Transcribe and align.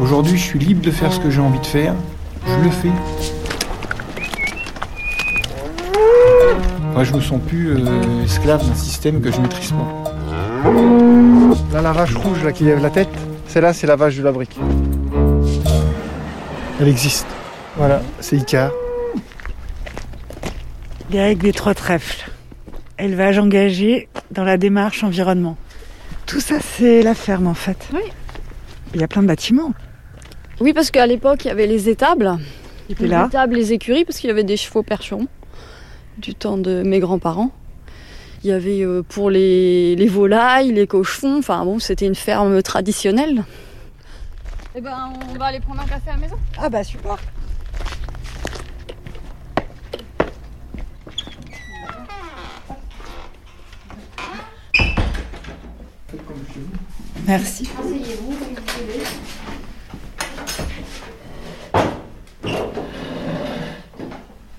Aujourd'hui, 0.00 0.38
je 0.38 0.42
suis 0.42 0.58
libre 0.58 0.82
de 0.82 0.90
faire 0.90 1.12
ce 1.12 1.20
que 1.20 1.30
j'ai 1.30 1.40
envie 1.40 1.58
de 1.58 1.66
faire. 1.66 1.94
Je 2.46 2.64
le 2.64 2.70
fais. 2.70 2.90
Moi, 6.92 7.04
je 7.04 7.12
me 7.12 7.20
sens 7.20 7.40
plus 7.46 7.70
euh, 7.70 8.24
esclave 8.24 8.66
d'un 8.66 8.74
système 8.74 9.20
que 9.20 9.30
je 9.30 9.40
maîtrise 9.40 9.72
pas. 9.72 10.12
Là, 11.72 11.82
la 11.82 11.92
vache 11.92 12.14
rouge 12.14 12.42
là, 12.44 12.52
qui 12.52 12.64
lève 12.64 12.80
la 12.80 12.90
tête, 12.90 13.10
celle-là, 13.48 13.72
c'est 13.72 13.86
la 13.86 13.96
vache 13.96 14.16
de 14.16 14.22
la 14.22 14.32
brique. 14.32 14.58
Elle 16.80 16.88
existe. 16.88 17.26
Voilà, 17.76 18.00
c'est 18.20 18.36
Icar. 18.36 18.70
Greg 21.10 21.38
des 21.38 21.52
Trois 21.52 21.74
Trèfles. 21.74 22.30
Élevage 22.98 23.38
engagé 23.38 24.08
dans 24.30 24.44
la 24.44 24.56
démarche 24.56 25.04
environnement. 25.04 25.56
Tout 26.26 26.40
ça, 26.40 26.56
c'est 26.60 27.02
la 27.02 27.14
ferme 27.14 27.46
en 27.46 27.54
fait. 27.54 27.88
Oui. 27.92 28.00
Il 28.94 29.00
y 29.00 29.04
a 29.04 29.08
plein 29.08 29.22
de 29.22 29.28
bâtiments. 29.28 29.72
Oui, 30.60 30.72
parce 30.72 30.90
qu'à 30.90 31.06
l'époque, 31.06 31.44
il 31.44 31.48
y 31.48 31.50
avait 31.50 31.66
les 31.66 31.88
étables. 31.88 32.38
Les 33.00 33.08
là, 33.08 33.26
étables, 33.26 33.54
les 33.56 33.72
écuries, 33.72 34.04
parce 34.04 34.18
qu'il 34.18 34.28
y 34.28 34.30
avait 34.30 34.44
des 34.44 34.56
chevaux 34.56 34.82
percherons 34.82 35.26
du 36.18 36.34
temps 36.34 36.56
de 36.56 36.82
mes 36.82 37.00
grands-parents. 37.00 37.50
Il 38.42 38.50
y 38.50 38.52
avait 38.52 38.82
euh, 38.82 39.02
pour 39.02 39.28
les, 39.28 39.96
les 39.96 40.06
volailles, 40.06 40.72
les 40.72 40.86
cochons. 40.86 41.38
Enfin 41.38 41.64
bon, 41.64 41.78
c'était 41.78 42.06
une 42.06 42.14
ferme 42.14 42.62
traditionnelle. 42.62 43.44
Eh 44.74 44.80
ben, 44.80 45.10
on 45.34 45.38
va 45.38 45.46
aller 45.46 45.60
prendre 45.60 45.80
un 45.80 45.86
café 45.86 46.10
à 46.10 46.14
la 46.14 46.20
maison. 46.20 46.36
ah 46.58 46.68
bah 46.68 46.84
super. 46.84 47.18
Merci. 57.26 57.68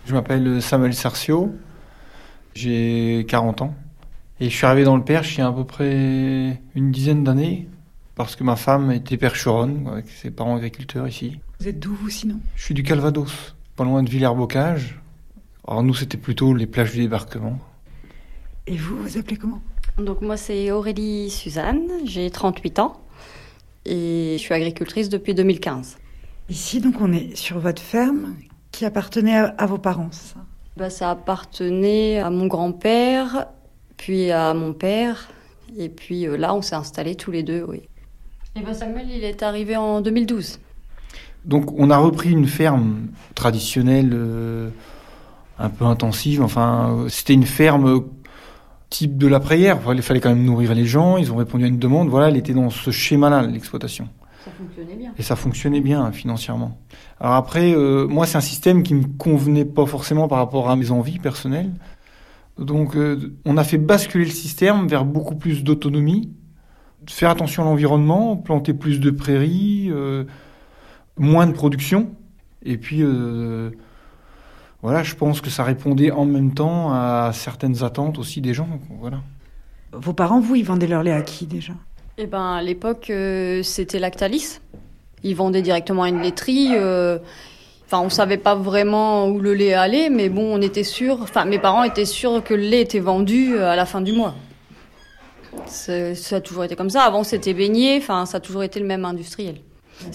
Je 0.05 0.13
m'appelle 0.13 0.61
Samuel 0.61 0.93
Sarcio, 0.93 1.55
j'ai 2.55 3.25
40 3.27 3.61
ans 3.61 3.75
et 4.39 4.49
je 4.49 4.55
suis 4.55 4.65
arrivé 4.65 4.83
dans 4.83 4.97
le 4.97 5.03
Perche 5.03 5.35
il 5.35 5.39
y 5.39 5.43
a 5.43 5.47
à 5.47 5.51
peu 5.51 5.65
près 5.65 6.61
une 6.75 6.91
dizaine 6.91 7.23
d'années 7.23 7.67
parce 8.15 8.35
que 8.35 8.43
ma 8.43 8.55
femme 8.55 8.91
était 8.91 9.17
percheronne 9.17 9.87
avec 9.87 10.09
ses 10.09 10.31
parents 10.31 10.57
agriculteurs 10.57 11.07
ici. 11.07 11.39
Vous 11.59 11.67
êtes 11.67 11.79
d'où 11.79 11.93
vous 11.93 12.09
sinon? 12.09 12.39
Je 12.55 12.63
suis 12.63 12.73
du 12.73 12.83
Calvados, 12.83 13.55
pas 13.75 13.83
loin 13.83 14.03
de 14.03 14.09
Villers-Bocage. 14.09 14.99
Alors 15.67 15.83
nous 15.83 15.93
c'était 15.93 16.17
plutôt 16.17 16.53
les 16.53 16.67
plages 16.67 16.91
du 16.91 16.99
débarquement. 16.99 17.59
Et 18.65 18.75
vous, 18.75 18.97
vous 18.97 19.17
appelez 19.17 19.37
comment? 19.37 19.61
Donc 19.97 20.21
moi, 20.21 20.37
c'est 20.37 20.69
Aurélie 20.71 21.31
Suzanne, 21.31 21.89
j'ai 22.05 22.29
38 22.29 22.79
ans 22.79 23.01
et 23.85 24.35
je 24.37 24.41
suis 24.41 24.53
agricultrice 24.53 25.09
depuis 25.09 25.33
2015. 25.33 25.97
Ici, 26.49 26.79
donc, 26.81 27.01
on 27.01 27.11
est 27.11 27.35
sur 27.35 27.59
votre 27.59 27.81
ferme 27.81 28.35
qui 28.71 28.85
appartenait 28.85 29.37
à, 29.37 29.55
à 29.57 29.65
vos 29.65 29.79
parents, 29.79 30.11
ça? 30.11 30.35
Bah, 30.77 30.91
ça 30.91 31.09
appartenait 31.09 32.19
à 32.19 32.29
mon 32.29 32.45
grand-père, 32.45 33.47
puis 33.97 34.29
à 34.29 34.53
mon 34.53 34.73
père, 34.73 35.29
et 35.75 35.89
puis 35.89 36.27
euh, 36.27 36.37
là, 36.37 36.53
on 36.53 36.61
s'est 36.61 36.75
installés 36.75 37.15
tous 37.15 37.31
les 37.31 37.41
deux, 37.41 37.65
oui. 37.67 37.81
Et 38.55 38.61
ben 38.61 38.73
Samuel, 38.73 39.09
il 39.09 39.23
est 39.23 39.41
arrivé 39.41 39.75
en 39.75 40.01
2012. 40.01 40.59
Donc 41.45 41.71
on 41.77 41.89
a 41.89 41.97
repris 41.97 42.29
une 42.29 42.45
ferme 42.45 43.07
traditionnelle, 43.33 44.11
euh, 44.13 44.69
un 45.59 45.69
peu 45.69 45.85
intensive. 45.85 46.41
Enfin, 46.41 47.05
c'était 47.09 47.33
une 47.33 47.45
ferme 47.45 48.03
type 48.89 49.17
de 49.17 49.27
l'après-guerre. 49.27 49.77
Enfin, 49.77 49.93
il 49.93 50.02
fallait 50.02 50.19
quand 50.19 50.30
même 50.30 50.43
nourrir 50.43 50.73
les 50.73 50.85
gens. 50.85 51.17
Ils 51.17 51.31
ont 51.31 51.38
répondu 51.38 51.66
à 51.66 51.67
une 51.67 51.80
demande. 51.80 52.09
Voilà, 52.09 52.30
elle 52.30 52.38
était 52.38 52.53
dans 52.53 52.69
ce 52.69 52.91
schéma-là, 52.91 53.41
l'exploitation. 53.41 54.09
Ça 54.43 54.52
fonctionnait 54.52 54.95
bien. 54.95 55.13
Et 55.17 55.23
ça 55.23 55.35
fonctionnait 55.35 55.81
bien 55.81 56.03
hein, 56.03 56.11
financièrement. 56.11 56.80
Alors 57.19 57.35
après, 57.35 57.73
euh, 57.73 58.08
moi, 58.08 58.25
c'est 58.25 58.37
un 58.37 58.42
système 58.42 58.83
qui 58.83 58.93
me 58.93 59.05
convenait 59.17 59.65
pas 59.65 59.86
forcément 59.86 60.27
par 60.27 60.37
rapport 60.37 60.70
à 60.70 60.75
mes 60.75 60.92
envies 60.92 61.20
personnelles. 61.20 61.71
Donc, 62.58 62.95
euh, 62.95 63.36
on 63.45 63.58
a 63.58 63.64
fait 63.64 63.77
basculer 63.77 64.25
le 64.25 64.31
système 64.31 64.87
vers 64.87 65.05
beaucoup 65.05 65.36
plus 65.36 65.64
d'autonomie, 65.64 66.33
faire 67.08 67.30
attention 67.30 67.64
à 67.64 67.65
l'environnement, 67.65 68.36
planter 68.37 68.73
plus 68.73 68.99
de 68.99 69.11
prairies, 69.11 69.89
euh, 69.92 70.23
moins 71.17 71.45
de 71.45 71.52
production. 71.52 72.11
Et 72.64 72.77
puis, 72.77 73.04
voilà, 74.82 75.04
je 75.04 75.15
pense 75.15 75.42
que 75.42 75.49
ça 75.49 75.64
répondait 75.64 76.11
en 76.11 76.26
même 76.26 76.54
temps 76.54 76.93
à 76.93 77.32
certaines 77.33 77.83
attentes 77.83 78.20
aussi 78.20 78.42
des 78.42 78.54
gens. 78.54 78.70
Voilà. 78.99 79.21
Vos 79.92 80.14
parents, 80.14 80.39
vous, 80.39 80.55
ils 80.55 80.65
vendaient 80.65 80.88
leur 80.88 81.04
lait 81.04 81.14
à 81.14 81.21
qui 81.21 81.45
déjà? 81.45 81.73
Et 82.17 82.27
ben 82.27 82.54
à 82.55 82.61
l'époque, 82.61 83.10
euh, 83.10 83.64
c'était 83.64 83.99
Lactalis. 83.99 84.60
Ils 85.23 85.36
vendaient 85.36 85.61
directement 85.61 86.04
à 86.04 86.10
une 86.10 86.21
laiterie. 86.21 86.70
euh, 86.73 87.20
Enfin, 87.86 88.02
on 88.02 88.10
savait 88.10 88.37
pas 88.37 88.54
vraiment 88.54 89.30
où 89.30 89.39
le 89.39 89.54
lait 89.54 89.73
allait, 89.73 90.10
mais 90.10 90.27
bon, 90.27 90.58
on 90.58 90.61
était 90.61 90.83
sûr. 90.83 91.20
Enfin, 91.21 91.45
mes 91.45 91.58
parents 91.58 91.83
étaient 91.83 92.04
sûrs 92.04 92.43
que 92.43 92.54
le 92.54 92.64
lait 92.64 92.82
était 92.82 92.99
vendu 92.99 93.55
euh, 93.55 93.70
à 93.71 93.77
la 93.77 93.86
fin 93.86 94.02
du 94.02 94.11
mois. 94.11 94.36
Ça 95.66 95.93
a 96.32 96.42
toujours 96.42 96.66
été 96.66 96.76
comme 96.76 96.89
ça. 96.89 97.04
Avant, 97.04 97.23
c'était 97.23 97.54
beignet. 97.54 97.98
Enfin, 97.98 98.26
ça 98.26 98.37
a 98.37 98.39
toujours 98.42 98.64
été 98.64 98.82
le 98.82 98.86
même 98.86 99.05
industriel. 99.05 99.61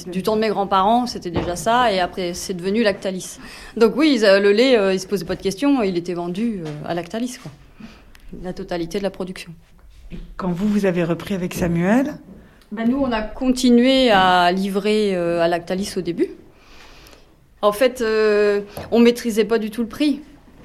Du 0.06 0.22
temps 0.22 0.36
de 0.36 0.40
mes 0.40 0.48
grands-parents, 0.48 1.06
c'était 1.06 1.30
déjà 1.30 1.56
ça, 1.56 1.92
et 1.92 1.98
après, 1.98 2.34
c'est 2.34 2.54
devenu 2.54 2.82
Lactalis. 2.82 3.38
Donc 3.76 3.96
oui, 3.96 4.20
euh, 4.22 4.38
le 4.38 4.52
lait, 4.52 4.78
euh, 4.78 4.94
ils 4.94 5.00
se 5.00 5.06
posaient 5.06 5.24
pas 5.24 5.34
de 5.34 5.42
questions, 5.42 5.82
il 5.82 5.96
était 5.96 6.14
vendu 6.14 6.60
euh, 6.60 6.68
à 6.86 6.94
Lactalis, 6.94 7.38
quoi. 7.42 7.50
La 8.42 8.52
totalité 8.52 8.98
de 8.98 9.02
la 9.02 9.10
production. 9.10 9.52
Quand 10.36 10.52
vous, 10.52 10.68
vous 10.68 10.86
avez 10.86 11.04
repris 11.04 11.34
avec 11.34 11.52
Samuel, 11.54 12.14
Ben, 12.70 12.88
nous, 12.88 12.98
on 12.98 13.12
a 13.12 13.22
continué 13.22 14.10
à 14.10 14.52
livrer 14.52 15.14
à 15.14 15.48
Lactalis 15.48 15.94
au 15.96 16.00
début. 16.00 16.28
En 17.60 17.72
fait, 17.72 18.02
on 18.90 18.98
maîtrisait 19.00 19.44
pas 19.44 19.58
du 19.58 19.70
tout 19.70 19.82
le 19.82 19.88
prix. 19.88 20.20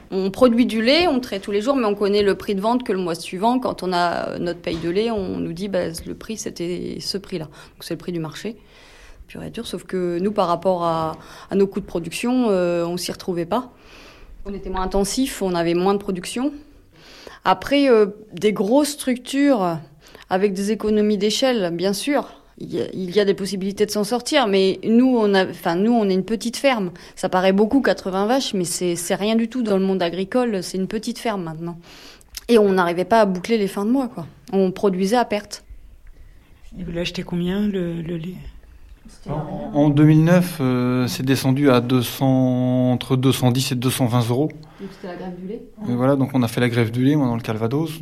On 0.09 0.31
produit 0.31 0.65
du 0.65 0.81
lait, 0.81 1.07
on 1.07 1.19
traite 1.19 1.41
tous 1.41 1.51
les 1.51 1.61
jours, 1.61 1.75
mais 1.75 1.85
on 1.85 1.95
connaît 1.95 2.23
le 2.23 2.35
prix 2.35 2.55
de 2.55 2.61
vente 2.61 2.85
que 2.85 2.93
le 2.93 2.99
mois 2.99 3.15
suivant. 3.15 3.59
Quand 3.59 3.83
on 3.83 3.91
a 3.91 4.39
notre 4.39 4.61
paye 4.61 4.77
de 4.77 4.89
lait, 4.89 5.11
on 5.11 5.37
nous 5.37 5.51
dit 5.51 5.67
ben, 5.67 5.93
le 6.05 6.15
prix, 6.15 6.37
c'était 6.37 6.97
ce 7.01 7.17
prix-là. 7.17 7.45
Donc 7.45 7.81
c'est 7.81 7.95
le 7.95 7.97
prix 7.97 8.13
du 8.13 8.19
marché, 8.21 8.55
pur 9.27 9.43
et 9.43 9.49
dur. 9.49 9.67
Sauf 9.67 9.83
que 9.83 10.17
nous, 10.19 10.31
par 10.31 10.47
rapport 10.47 10.83
à, 10.83 11.17
nos 11.53 11.67
coûts 11.67 11.81
de 11.81 11.85
production, 11.85 12.47
euh, 12.49 12.85
on 12.85 12.97
s'y 12.97 13.11
retrouvait 13.11 13.45
pas. 13.45 13.71
On 14.45 14.53
était 14.53 14.69
moins 14.69 14.83
intensif, 14.83 15.41
on 15.41 15.53
avait 15.53 15.73
moins 15.73 15.93
de 15.93 15.99
production. 15.99 16.53
Après, 17.43 17.89
euh, 17.89 18.07
des 18.33 18.53
grosses 18.53 18.89
structures 18.89 19.77
avec 20.29 20.53
des 20.53 20.71
économies 20.71 21.17
d'échelle, 21.17 21.71
bien 21.73 21.93
sûr. 21.93 22.29
Il 22.59 22.73
y, 22.73 23.19
a, 23.19 23.25
des 23.25 23.35
possibilités 23.35 23.85
de 23.85 23.91
s'en 23.91 24.03
sortir, 24.03 24.47
mais 24.47 24.79
nous, 24.83 25.15
on 25.15 25.35
enfin, 25.35 25.75
nous, 25.75 25.91
on 25.91 26.09
est 26.09 26.13
une 26.15 26.25
petite 26.25 26.57
ferme. 26.57 26.89
Ça 27.15 27.29
paraît 27.29 27.53
beaucoup, 27.53 27.81
80 27.81 28.25
vaches, 28.25 28.55
mais 28.55 28.63
c'est, 28.63 29.13
rien 29.13 29.35
du 29.35 29.47
tout 29.47 29.61
dans 29.61 29.77
le 29.77 29.85
monde 29.85 30.01
agricole. 30.01 30.63
C'est 30.63 30.79
une 30.79 30.87
petite 30.87 31.19
ferme 31.19 31.43
maintenant. 31.43 31.77
Et 32.47 32.57
on 32.57 32.71
n'arrivait 32.71 33.05
pas 33.05 33.21
à 33.21 33.25
boucler 33.27 33.59
les 33.59 33.67
fins 33.67 33.85
de 33.85 33.91
mois, 33.91 34.07
quoi. 34.07 34.25
On 34.53 34.71
produisait 34.71 35.17
à 35.17 35.25
perte. 35.25 35.63
et 36.79 36.83
vous 36.83 36.91
l'achetez 36.91 37.21
combien 37.21 37.67
le 37.67 38.01
lait? 38.01 38.37
En, 39.29 39.71
en 39.73 39.89
2009, 39.89 40.57
euh, 40.59 41.07
c'est 41.07 41.23
descendu 41.23 41.69
à 41.69 41.81
200, 41.81 42.91
entre 42.91 43.15
210 43.15 43.71
et 43.71 43.75
220 43.75 44.29
euros. 44.29 44.49
Donc 44.79 44.89
c'était 44.93 45.07
la 45.07 45.15
grève 45.15 45.39
du 45.39 45.47
lait. 45.47 45.61
Et 45.89 45.95
voilà, 45.95 46.15
donc 46.15 46.31
on 46.33 46.43
a 46.43 46.47
fait 46.47 46.61
la 46.61 46.69
grève 46.69 46.91
du 46.91 47.03
lait, 47.03 47.15
moi, 47.15 47.27
dans 47.27 47.35
le 47.35 47.41
Calvados. 47.41 48.01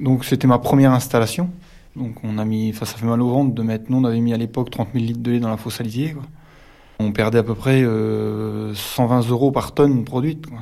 Donc 0.00 0.24
c'était 0.24 0.46
ma 0.46 0.58
première 0.58 0.92
installation. 0.92 1.50
Donc 1.96 2.16
on 2.24 2.38
a 2.38 2.44
mis, 2.44 2.70
enfin 2.70 2.86
ça 2.86 2.96
fait 2.96 3.06
mal 3.06 3.20
au 3.20 3.28
ventre 3.28 3.54
de 3.54 3.62
mettre, 3.62 3.84
nous 3.90 3.98
on 3.98 4.04
avait 4.04 4.20
mis 4.20 4.32
à 4.32 4.38
l'époque 4.38 4.70
30 4.70 4.88
000 4.94 5.04
litres 5.04 5.20
de 5.20 5.32
lait 5.32 5.40
dans 5.40 5.50
la 5.50 5.58
fosse 5.58 5.80
à 5.80 5.84
quoi. 5.84 6.22
On 6.98 7.12
perdait 7.12 7.38
à 7.38 7.42
peu 7.42 7.54
près 7.54 7.82
euh, 7.82 8.74
120 8.74 9.28
euros 9.28 9.50
par 9.50 9.74
tonne 9.74 10.04
produite. 10.04 10.46
quoi. 10.46 10.60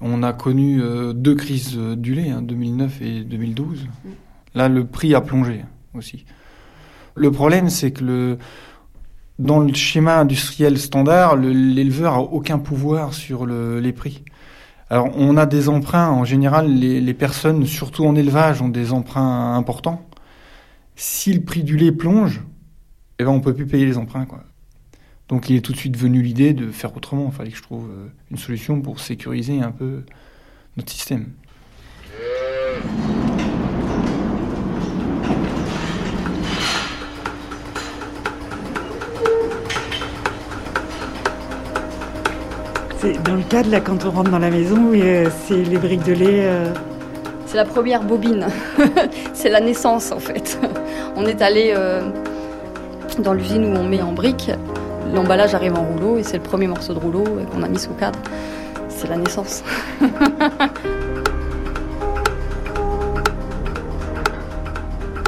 On 0.00 0.22
a 0.22 0.32
connu 0.32 0.80
euh, 0.80 1.12
deux 1.12 1.34
crises 1.34 1.76
euh, 1.76 1.96
du 1.96 2.14
lait, 2.14 2.30
hein, 2.30 2.42
2009 2.42 3.02
et 3.02 3.20
2012. 3.24 3.86
Là, 4.54 4.68
le 4.68 4.86
prix 4.86 5.14
a 5.14 5.20
plongé 5.20 5.64
aussi. 5.94 6.24
Le 7.14 7.30
problème, 7.30 7.68
c'est 7.68 7.90
que 7.92 8.04
le, 8.04 8.38
dans 9.38 9.60
le 9.60 9.72
schéma 9.74 10.18
industriel 10.18 10.78
standard, 10.78 11.36
le- 11.36 11.52
l'éleveur 11.52 12.14
a 12.14 12.20
aucun 12.20 12.58
pouvoir 12.58 13.14
sur 13.14 13.46
le- 13.46 13.80
les 13.80 13.92
prix. 13.92 14.24
Alors, 14.90 15.08
on 15.16 15.36
a 15.36 15.46
des 15.46 15.68
emprunts. 15.68 16.10
En 16.10 16.24
général, 16.24 16.70
les, 16.72 17.14
personnes, 17.14 17.64
surtout 17.66 18.04
en 18.04 18.14
élevage, 18.14 18.60
ont 18.60 18.68
des 18.68 18.92
emprunts 18.92 19.56
importants. 19.56 20.06
Si 20.96 21.32
le 21.32 21.40
prix 21.40 21.62
du 21.64 21.76
lait 21.78 21.92
plonge, 21.92 22.42
eh 23.18 23.24
ben, 23.24 23.30
on 23.30 23.40
peut 23.40 23.54
plus 23.54 23.66
payer 23.66 23.86
les 23.86 23.96
emprunts. 23.96 24.26
Donc, 25.28 25.48
il 25.48 25.56
est 25.56 25.60
tout 25.62 25.72
de 25.72 25.78
suite 25.78 25.96
venu 25.96 26.20
l'idée 26.20 26.52
de 26.52 26.70
faire 26.70 26.94
autrement. 26.94 27.28
Il 27.30 27.34
fallait 27.34 27.50
que 27.50 27.56
je 27.56 27.62
trouve 27.62 27.88
euh, 27.90 28.08
une 28.30 28.36
solution 28.36 28.82
pour 28.82 29.00
sécuriser 29.00 29.60
un 29.62 29.70
peu 29.70 30.04
notre 30.76 30.92
système. 30.92 31.28
Dans 43.02 43.34
le 43.34 43.42
cadre, 43.42 43.68
là, 43.70 43.80
quand 43.80 44.04
on 44.04 44.10
rentre 44.12 44.30
dans 44.30 44.38
la 44.38 44.50
maison, 44.50 44.76
oui, 44.90 45.00
euh, 45.02 45.28
c'est 45.46 45.56
les 45.56 45.76
briques 45.76 46.04
de 46.04 46.12
lait, 46.12 46.46
euh, 46.46 46.72
c'est 47.46 47.56
la 47.56 47.64
première 47.64 48.04
bobine. 48.04 48.46
c'est 49.34 49.48
la 49.48 49.60
naissance 49.60 50.12
en 50.12 50.20
fait. 50.20 50.56
on 51.16 51.26
est 51.26 51.42
allé 51.42 51.74
euh, 51.76 52.02
dans 53.18 53.32
l'usine 53.32 53.64
où 53.64 53.76
on 53.76 53.82
met 53.82 54.00
en 54.00 54.12
briques. 54.12 54.52
L'emballage 55.12 55.52
arrive 55.52 55.74
en 55.74 55.82
rouleau 55.82 56.16
et 56.16 56.22
c'est 56.22 56.36
le 56.36 56.44
premier 56.44 56.68
morceau 56.68 56.94
de 56.94 57.00
rouleau 57.00 57.24
qu'on 57.52 57.64
a 57.64 57.68
mis 57.68 57.78
sous 57.78 57.92
cadre. 57.94 58.20
C'est 58.88 59.08
la 59.08 59.16
naissance. 59.16 59.64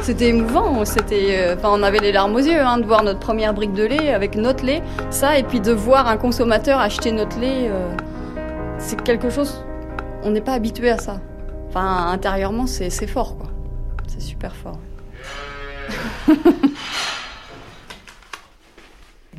C'était 0.05 0.29
émouvant, 0.29 0.83
euh, 0.83 1.55
on 1.63 1.81
avait 1.81 1.97
les 1.97 2.11
larmes 2.11 2.35
aux 2.35 2.39
yeux 2.39 2.61
hein, 2.61 2.77
de 2.77 2.85
voir 2.85 3.01
notre 3.01 3.19
première 3.19 3.55
brique 3.55 3.73
de 3.73 3.85
lait 3.85 4.13
avec 4.13 4.35
notre 4.35 4.63
lait, 4.63 4.83
ça, 5.09 5.39
et 5.39 5.41
puis 5.41 5.59
de 5.59 5.71
voir 5.71 6.07
un 6.07 6.15
consommateur 6.15 6.79
acheter 6.79 7.11
notre 7.11 7.39
lait, 7.39 7.69
euh, 7.71 7.91
c'est 8.77 9.01
quelque 9.01 9.31
chose, 9.31 9.65
on 10.21 10.29
n'est 10.29 10.41
pas 10.41 10.53
habitué 10.53 10.91
à 10.91 10.99
ça. 10.99 11.19
Enfin, 11.69 12.11
intérieurement, 12.11 12.67
c'est 12.67 13.07
fort, 13.07 13.35
quoi. 13.35 13.47
C'est 14.07 14.21
super 14.21 14.55
fort. 14.55 14.77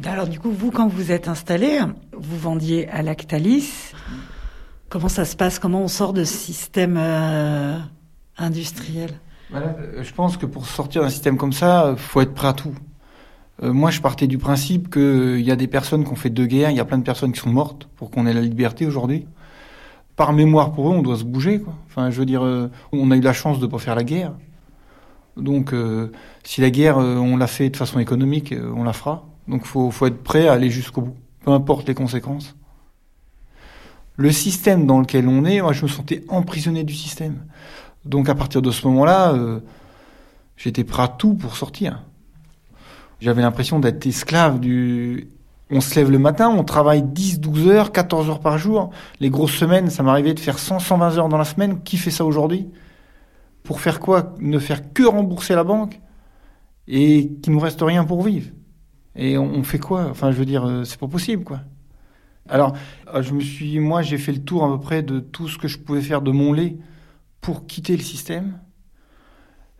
Alors 0.04 0.26
du 0.26 0.40
coup, 0.40 0.50
vous, 0.50 0.72
quand 0.72 0.88
vous 0.88 1.12
êtes 1.12 1.28
installé, 1.28 1.78
vous 2.12 2.38
vendiez 2.38 2.88
à 2.88 3.02
Lactalis. 3.02 3.92
Comment 4.88 5.08
ça 5.08 5.24
se 5.24 5.36
passe? 5.36 5.60
Comment 5.60 5.82
on 5.82 5.88
sort 5.88 6.12
de 6.12 6.24
ce 6.24 6.36
système 6.36 6.96
euh, 6.98 7.78
industriel? 8.36 9.20
Euh, 9.54 10.02
je 10.02 10.12
pense 10.12 10.36
que 10.36 10.46
pour 10.46 10.66
sortir 10.66 11.02
d'un 11.02 11.10
système 11.10 11.36
comme 11.36 11.52
ça, 11.52 11.90
il 11.92 11.98
faut 11.98 12.20
être 12.20 12.34
prêt 12.34 12.48
à 12.48 12.52
tout. 12.52 12.74
Euh, 13.62 13.72
moi, 13.72 13.90
je 13.90 14.00
partais 14.00 14.26
du 14.26 14.38
principe 14.38 14.90
qu'il 14.90 15.40
y 15.40 15.50
a 15.50 15.56
des 15.56 15.66
personnes 15.66 16.04
qui 16.04 16.10
ont 16.10 16.16
fait 16.16 16.30
deux 16.30 16.46
guerres, 16.46 16.70
il 16.70 16.76
y 16.76 16.80
a 16.80 16.84
plein 16.84 16.98
de 16.98 17.04
personnes 17.04 17.32
qui 17.32 17.40
sont 17.40 17.50
mortes 17.50 17.88
pour 17.96 18.10
qu'on 18.10 18.26
ait 18.26 18.32
la 18.32 18.40
liberté 18.40 18.86
aujourd'hui. 18.86 19.26
Par 20.16 20.32
mémoire 20.32 20.72
pour 20.72 20.88
eux, 20.88 20.92
on 20.92 21.02
doit 21.02 21.16
se 21.16 21.24
bouger. 21.24 21.60
Quoi. 21.60 21.74
Enfin, 21.88 22.10
je 22.10 22.18
veux 22.18 22.26
dire, 22.26 22.44
euh, 22.44 22.70
on 22.92 23.10
a 23.10 23.16
eu 23.16 23.20
la 23.20 23.32
chance 23.32 23.58
de 23.58 23.66
ne 23.66 23.70
pas 23.70 23.78
faire 23.78 23.94
la 23.94 24.04
guerre. 24.04 24.32
Donc, 25.36 25.74
si 26.44 26.62
la 26.62 26.70
guerre, 26.70 26.96
on 26.96 27.36
l'a 27.36 27.46
fait 27.46 27.68
de 27.68 27.76
façon 27.76 27.98
économique, 27.98 28.54
on 28.74 28.84
la 28.84 28.94
fera. 28.94 29.26
Donc, 29.48 29.66
faut, 29.66 29.90
faut 29.90 30.06
être 30.06 30.22
prêt 30.22 30.48
à 30.48 30.54
aller 30.54 30.70
jusqu'au 30.70 31.02
bout, 31.02 31.16
peu 31.44 31.50
importe 31.50 31.86
les 31.88 31.94
conséquences. 31.94 32.56
Le 34.16 34.32
système 34.32 34.86
dans 34.86 34.98
lequel 34.98 35.28
on 35.28 35.44
est, 35.44 35.60
moi, 35.60 35.74
je 35.74 35.82
me 35.82 35.88
sentais 35.88 36.24
emprisonné 36.28 36.84
du 36.84 36.94
système. 36.94 37.44
Donc 38.06 38.28
à 38.28 38.34
partir 38.34 38.62
de 38.62 38.70
ce 38.70 38.86
moment-là, 38.86 39.32
euh, 39.32 39.60
j'étais 40.56 40.84
prêt 40.84 41.02
à 41.02 41.08
tout 41.08 41.34
pour 41.34 41.56
sortir. 41.56 42.02
J'avais 43.20 43.42
l'impression 43.42 43.78
d'être 43.78 44.06
esclave 44.06 44.60
du... 44.60 45.28
On 45.68 45.80
se 45.80 45.96
lève 45.96 46.12
le 46.12 46.18
matin, 46.18 46.48
on 46.48 46.62
travaille 46.62 47.02
10, 47.02 47.40
12 47.40 47.68
heures, 47.68 47.90
14 47.90 48.30
heures 48.30 48.40
par 48.40 48.56
jour. 48.56 48.90
Les 49.18 49.30
grosses 49.30 49.54
semaines, 49.54 49.90
ça 49.90 50.04
m'arrivait 50.04 50.32
de 50.32 50.38
faire 50.38 50.60
100, 50.60 50.78
120 50.78 51.18
heures 51.18 51.28
dans 51.28 51.38
la 51.38 51.44
semaine. 51.44 51.82
Qui 51.82 51.96
fait 51.96 52.12
ça 52.12 52.24
aujourd'hui? 52.24 52.68
Pour 53.64 53.80
faire 53.80 53.98
quoi? 53.98 54.34
Ne 54.38 54.60
faire 54.60 54.92
que 54.92 55.02
rembourser 55.02 55.56
la 55.56 55.64
banque 55.64 56.00
et 56.86 57.32
qu'il 57.42 57.52
nous 57.52 57.58
reste 57.58 57.80
rien 57.82 58.04
pour 58.04 58.22
vivre. 58.22 58.50
Et 59.16 59.38
on, 59.38 59.62
fait 59.64 59.78
quoi? 59.78 60.06
Enfin, 60.10 60.30
je 60.30 60.36
veux 60.36 60.44
dire, 60.44 60.64
euh, 60.64 60.84
c'est 60.84 61.00
pas 61.00 61.08
possible, 61.08 61.42
quoi. 61.42 61.60
Alors, 62.48 62.74
euh, 63.12 63.22
je 63.22 63.32
me 63.32 63.40
suis, 63.40 63.80
moi, 63.80 64.02
j'ai 64.02 64.18
fait 64.18 64.32
le 64.32 64.44
tour 64.44 64.64
à 64.64 64.68
peu 64.68 64.78
près 64.78 65.02
de 65.02 65.18
tout 65.18 65.48
ce 65.48 65.58
que 65.58 65.66
je 65.66 65.78
pouvais 65.78 66.02
faire 66.02 66.22
de 66.22 66.30
mon 66.30 66.52
lait 66.52 66.76
pour 67.40 67.66
quitter 67.66 67.96
le 67.96 68.02
système. 68.02 68.58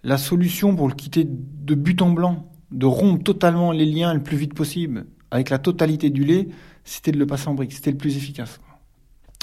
La 0.03 0.19
solution 0.19 0.75
pour 0.77 0.89
le 0.89 0.95
quitter 0.95 1.27
de 1.27 1.75
but 1.75 2.01
en 2.03 2.11
blanc, 2.11 2.51
de 2.71 2.87
rompre 2.87 3.25
totalement 3.25 3.73
les 3.73 3.87
liens 3.87 4.15
le 4.15 4.23
plus 4.23 4.37
vite 4.37 4.55
possible 4.55 5.07
avec 5.31 5.51
la 5.51 5.59
totalité 5.59 6.11
du 6.11 6.25
lait, 6.25 6.49
c'était 6.85 7.13
de 7.13 7.19
le 7.19 7.27
passer 7.27 7.49
en 7.49 7.55
brique. 7.55 7.73
C'était 7.73 7.91
le 7.91 7.97
plus 7.97 8.17
efficace. 8.17 8.61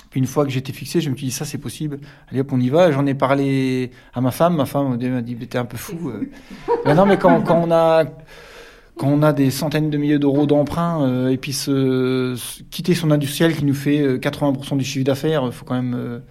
Puis 0.09 0.19
une 0.19 0.27
fois 0.27 0.45
que 0.45 0.51
j'étais 0.51 0.73
fixé, 0.73 1.01
je 1.01 1.09
me 1.09 1.15
suis 1.15 1.27
dit 1.27 1.31
ça 1.31 1.45
c'est 1.45 1.57
possible. 1.57 1.99
Allez 2.29 2.41
hop 2.41 2.51
on 2.53 2.59
y 2.59 2.69
va. 2.69 2.91
J'en 2.91 3.05
ai 3.05 3.15
parlé 3.15 3.91
à 4.13 4.21
ma 4.21 4.31
femme. 4.31 4.55
Ma 4.55 4.65
femme 4.65 4.97
m'a 4.97 5.21
dit 5.21 5.35
t'es 5.47 5.57
un 5.57 5.65
peu 5.65 5.77
fou. 5.77 6.09
Euh. 6.09 6.29
mais 6.85 6.93
non 6.93 7.05
mais 7.05 7.17
quand, 7.17 7.41
quand 7.41 7.61
on 7.63 7.71
a 7.71 8.05
quand 8.95 9.07
on 9.07 9.23
a 9.23 9.33
des 9.33 9.49
centaines 9.49 9.89
de 9.89 9.97
milliers 9.97 10.19
d'euros 10.19 10.45
d'emprunt 10.45 11.03
euh, 11.03 11.29
et 11.29 11.37
puis 11.37 11.51
se, 11.51 12.35
quitter 12.69 12.93
son 12.93 13.09
industriel 13.09 13.55
qui 13.55 13.65
nous 13.65 13.73
fait 13.73 14.17
80% 14.19 14.73
euh, 14.73 14.77
du 14.77 14.85
chiffre 14.85 15.03
d'affaires, 15.03 15.43
il 15.47 15.51
faut 15.51 15.65
quand 15.65 15.81
même. 15.81 16.21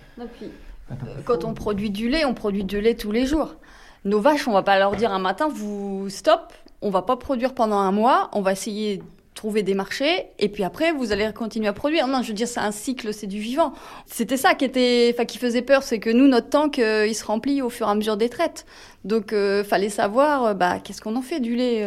Quand 1.25 1.45
on 1.45 1.55
produit 1.55 1.91
du 1.91 2.09
lait, 2.09 2.25
on 2.25 2.35
produit 2.35 2.65
du 2.65 2.81
lait 2.81 2.95
tous 2.95 3.13
les 3.13 3.27
jours. 3.27 3.57
Nos 4.05 4.21
vaches, 4.21 4.49
on 4.49 4.53
va 4.53 4.63
pas 4.63 4.79
leur 4.79 4.97
dire 4.97 5.13
un 5.13 5.19
matin, 5.19 5.49
vous 5.49 6.09
stop, 6.09 6.53
on 6.81 6.91
va 6.91 7.03
pas 7.03 7.17
produire 7.17 7.55
pendant 7.55 7.79
un 7.79 7.93
mois, 7.93 8.31
on 8.33 8.41
va 8.41 8.53
essayer 8.53 8.97
de 8.99 9.03
trouver 9.35 9.63
des 9.63 9.75
marchés 9.75 10.27
et 10.39 10.49
puis 10.49 10.63
après 10.63 10.93
vous 10.93 11.13
allez 11.13 11.33
continuer 11.33 11.69
à 11.69 11.73
produire. 11.73 12.07
Non, 12.09 12.23
je 12.23 12.29
veux 12.29 12.35
dire 12.35 12.49
c'est 12.49 12.61
un 12.61 12.73
cycle, 12.73 13.15
c'est 13.15 13.27
du 13.27 13.39
vivant. 13.39 13.73
C'était 14.07 14.37
ça 14.37 14.55
qui 14.55 14.65
était, 14.65 15.15
qui 15.27 15.39
faisait 15.39 15.63
peur, 15.63 15.83
c'est 15.83 16.01
que 16.01 16.11
nous 16.11 16.27
notre 16.27 16.51
tank 16.51 16.79
euh, 16.79 17.07
il 17.07 17.15
se 17.15 17.25
remplit 17.25 17.63
au 17.63 17.71
fur 17.71 17.87
et 17.87 17.91
à 17.91 17.95
mesure 17.95 18.17
des 18.17 18.29
traites. 18.29 18.67
Donc 19.05 19.33
euh, 19.33 19.65
fallait 19.65 19.89
savoir, 19.89 20.45
euh, 20.45 20.55
bah 20.55 20.81
qu'est-ce 20.81 21.01
qu'on 21.01 21.17
en 21.17 21.23
fait 21.23 21.41
du 21.41 21.55
lait. 21.55 21.83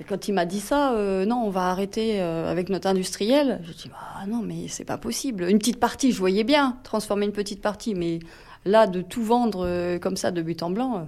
Et 0.00 0.04
quand 0.04 0.28
il 0.28 0.32
m'a 0.32 0.46
dit 0.46 0.60
ça, 0.60 0.94
euh, 0.94 1.26
non, 1.26 1.42
on 1.44 1.50
va 1.50 1.70
arrêter 1.70 2.22
euh, 2.22 2.50
avec 2.50 2.70
notre 2.70 2.88
industriel, 2.88 3.60
je 3.64 3.72
dis 3.72 3.88
bah 3.88 4.26
non, 4.26 4.40
mais 4.42 4.66
c'est 4.66 4.86
pas 4.86 4.96
possible. 4.96 5.44
Une 5.44 5.58
petite 5.58 5.78
partie, 5.78 6.10
je 6.10 6.18
voyais 6.18 6.42
bien 6.42 6.78
transformer 6.84 7.26
une 7.26 7.32
petite 7.32 7.60
partie, 7.60 7.94
mais 7.94 8.20
là 8.64 8.86
de 8.86 9.02
tout 9.02 9.22
vendre 9.22 9.66
euh, 9.66 9.98
comme 9.98 10.16
ça 10.16 10.30
de 10.30 10.40
but 10.40 10.62
en 10.62 10.70
blanc, 10.70 11.06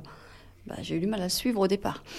bah, 0.67 0.75
j'ai 0.83 0.97
eu 0.97 1.01
du 1.01 1.07
mal 1.07 1.23
à 1.23 1.31
suivre 1.31 1.61
au 1.61 1.69
départ. 1.69 2.05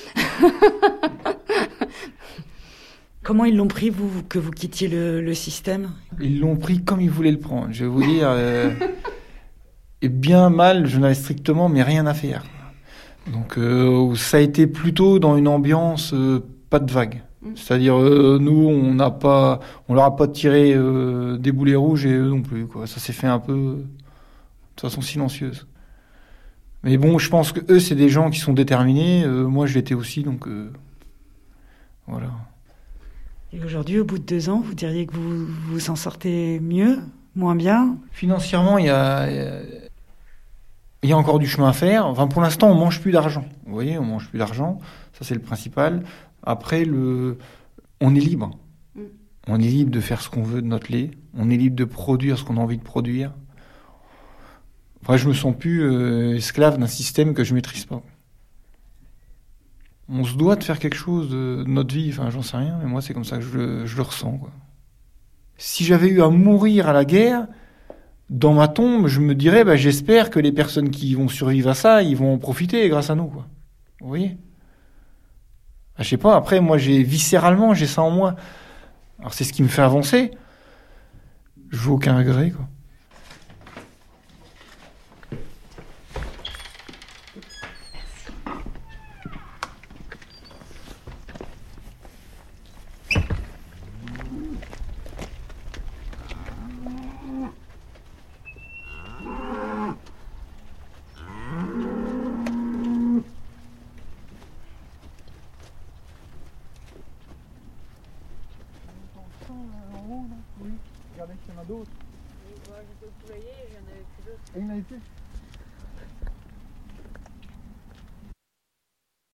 Comment 3.22 3.46
ils 3.46 3.56
l'ont 3.56 3.68
pris, 3.68 3.92
vous, 3.92 4.24
que 4.24 4.40
vous 4.40 4.50
quittiez 4.52 4.88
le, 4.88 5.34
système? 5.36 5.92
Ils 6.20 6.40
l'ont 6.40 6.58
pris 6.58 6.84
comme 6.84 7.00
ils 7.00 7.10
voulaient 7.10 7.32
le 7.32 7.40
prendre. 7.40 7.68
Je 7.72 7.86
vais 7.86 7.90
vous 7.90 8.04
dire, 8.04 8.36
et 10.02 10.10
bien 10.10 10.50
mal, 10.50 10.88
je 10.88 11.00
n'avais 11.00 11.14
strictement 11.14 11.70
mais 11.70 11.84
rien 11.84 12.06
à 12.06 12.14
faire. 12.14 12.44
Donc 13.28 13.58
ça 14.18 14.38
a 14.38 14.40
été 14.42 14.68
plutôt 14.68 15.20
dans 15.20 15.38
une 15.38 15.48
ambiance 15.48 16.14
pas 16.74 16.80
de 16.80 16.92
vague. 16.92 17.22
C'est-à-dire, 17.54 18.02
euh, 18.02 18.40
nous, 18.42 18.68
on 18.68 18.96
n'a 18.96 19.12
pas, 19.12 19.60
on 19.88 19.94
leur 19.94 20.06
a 20.06 20.16
pas 20.16 20.28
tiré 20.28 20.74
euh, 20.74 21.38
des 21.38 21.52
boulets 21.52 21.76
rouges 21.76 22.08
et 22.08 22.14
eux 22.14 22.30
non 22.30 22.42
plus. 22.42 22.66
Quoi. 22.66 22.88
Ça 22.88 23.00
s'est 23.00 23.14
fait 23.14 23.28
un 23.28 23.38
peu 23.38 23.84
de 24.76 24.82
façon 24.82 25.02
silencieuse. 25.02 25.68
Mais 26.82 26.98
bon, 26.98 27.20
je 27.20 27.30
pense 27.30 27.52
que 27.52 27.60
eux, 27.72 27.80
c'est 27.80 27.94
des 27.94 28.10
gens 28.10 28.32
qui 28.32 28.40
sont 28.40 28.54
déterminés. 28.54 29.24
Euh, 29.24 29.46
moi, 29.46 29.68
je 29.68 29.76
l'étais 29.76 29.94
aussi, 29.94 30.24
donc 30.24 30.48
voilà. 32.08 32.32
Et 33.52 33.64
aujourd'hui, 33.64 34.00
au 34.00 34.06
bout 34.06 34.18
de 34.18 34.26
deux 34.26 34.50
ans, 34.50 34.60
vous 34.60 34.74
diriez 34.74 35.06
que 35.06 35.14
vous 35.14 35.46
vous 35.46 35.92
en 35.92 35.96
sortez 35.96 36.60
mieux, 36.60 36.98
moins 37.36 37.56
bien? 37.56 37.98
Financièrement, 38.14 38.80
il 38.80 38.86
y 38.86 38.90
a, 38.90 39.30
il 41.04 41.10
y 41.10 41.14
a 41.14 41.18
encore 41.18 41.38
du 41.38 41.46
chemin 41.46 41.70
à 41.70 41.74
faire. 41.74 42.08
Enfin, 42.08 42.26
pour 42.26 42.42
l'instant, 42.42 42.72
on 42.72 42.76
mange 42.76 43.00
plus 43.00 43.12
d'argent. 43.12 43.46
Vous 43.68 43.74
voyez, 43.74 44.00
on 44.00 44.06
mange 44.06 44.28
plus 44.28 44.40
d'argent. 44.40 44.80
Ça, 45.14 45.24
c'est 45.24 45.36
le 45.36 45.42
principal. 45.42 46.02
Après, 46.44 46.86
le, 46.86 47.38
on 48.02 48.16
est 48.16 48.20
libre. 48.20 48.52
Mm. 48.96 49.02
On 49.48 49.60
est 49.60 49.68
libre 49.68 49.92
de 49.92 50.00
faire 50.00 50.22
ce 50.22 50.30
qu'on 50.30 50.44
veut 50.44 50.62
de 50.62 50.68
notre 50.68 50.92
lait. 50.92 51.12
On 51.36 51.50
est 51.50 51.58
libre 51.58 51.76
de 51.76 51.86
produire 51.86 52.38
ce 52.38 52.44
qu'on 52.44 52.58
a 52.58 52.60
envie 52.60 52.78
de 52.78 52.84
produire. 52.84 53.34
Enfin, 55.02 55.18
je 55.18 55.28
me 55.28 55.34
sens 55.34 55.56
plus 55.58 55.84
euh, 55.84 56.36
esclave 56.36 56.78
d'un 56.78 56.88
système 56.88 57.34
que 57.34 57.44
je 57.44 57.54
maîtrise 57.54 57.86
pas. 57.86 58.02
On 60.10 60.24
se 60.24 60.36
doit 60.36 60.56
de 60.56 60.64
faire 60.64 60.80
quelque 60.80 60.96
chose 60.96 61.30
de 61.30 61.64
notre 61.68 61.94
vie. 61.94 62.10
Enfin, 62.10 62.30
j'en 62.30 62.42
sais 62.42 62.58
rien, 62.58 62.78
mais 62.82 62.90
moi, 62.90 63.02
c'est 63.02 63.14
comme 63.14 63.26
ça 63.26 63.38
que 63.38 63.44
je 63.44 63.58
le, 63.58 64.02
ressens. 64.02 64.40
Si 65.58 65.84
j'avais 65.84 66.08
eu 66.08 66.22
à 66.22 66.30
mourir 66.30 66.88
à 66.88 66.94
la 66.94 67.04
guerre, 67.04 67.48
dans 68.30 68.54
ma 68.54 68.68
tombe, 68.68 69.08
je 69.08 69.20
me 69.20 69.36
dirais, 69.36 69.64
bah, 69.64 69.76
j'espère 69.76 70.30
que 70.30 70.40
les 70.40 70.52
personnes 70.52 70.90
qui 70.90 71.14
vont 71.16 71.28
survivre 71.28 71.70
à 71.70 71.74
ça, 71.74 72.02
ils 72.02 72.16
vont 72.16 72.34
en 72.34 72.38
profiter 72.38 72.88
grâce 72.90 73.10
à 73.10 73.16
nous. 73.16 73.28
Quoi. 73.28 73.48
Vous 74.02 74.08
voyez? 74.08 74.38
Je 76.00 76.10
sais 76.10 76.18
pas, 76.18 76.36
après, 76.36 76.60
moi, 76.60 76.78
j'ai 76.78 77.04
viscéralement, 77.04 77.74
j'ai 77.74 77.88
ça 77.88 78.02
en 78.02 78.10
moi. 78.10 78.36
Alors, 79.20 79.34
c'est 79.34 79.44
ce 79.44 79.54
qui 79.54 79.64
me 79.64 79.68
fait 79.68 79.82
avancer. 79.82 80.32
Je 81.70 81.78
veux 81.78 81.92
aucun 81.92 82.18
regret, 82.18 82.52
quoi. 82.52 82.68
D'autres. 111.74 111.90
Moi, 112.70 112.78
j'étais 112.88 113.08
au 113.08 113.26
poulailler, 113.26 113.54
il 113.68 113.74
y 113.74 113.78
en 113.78 113.88
avait 113.90 114.06
plus 114.14 114.24
d'autres. 114.30 114.46
Et 114.56 114.60
il 114.60 114.62
y 114.62 114.66
en 114.68 114.70
avait 114.70 114.82
plus 114.82 115.02